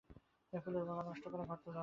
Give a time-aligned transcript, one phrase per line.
[0.53, 1.79] ফুলের বাগান নষ্ট করে ঘর তোলা হয়েছে।